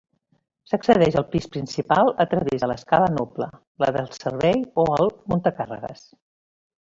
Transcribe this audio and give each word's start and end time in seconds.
S'accedeix 0.69 1.17
al 1.19 1.25
pis 1.33 1.47
principal 1.55 2.07
a 2.23 2.27
través 2.31 2.63
de 2.63 2.69
l'escala 2.71 3.11
noble, 3.19 3.49
la 3.83 3.91
de 3.97 4.05
servei 4.15 4.63
o 4.85 4.87
el 4.99 5.13
muntacàrregues. 5.35 6.05